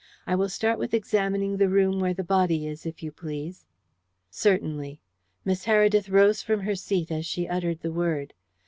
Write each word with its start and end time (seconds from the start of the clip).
I 0.25 0.33
will 0.33 0.49
start 0.49 0.79
with 0.79 0.95
examining 0.95 1.57
the 1.57 1.69
room 1.69 1.99
where 1.99 2.15
the 2.15 2.23
body 2.23 2.65
is, 2.65 2.87
if 2.87 3.03
you 3.03 3.11
please." 3.11 3.67
"Certainly." 4.31 4.99
Miss 5.45 5.65
Heredith 5.67 6.09
rose 6.09 6.41
from 6.41 6.61
her 6.61 6.73
seat 6.73 7.11
as 7.11 7.27
she 7.27 7.47
uttered 7.47 7.81
the 7.81 7.91
word. 7.93 8.33